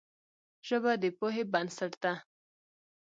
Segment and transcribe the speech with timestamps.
[0.67, 2.13] ژبه د پوهې بنسټ ده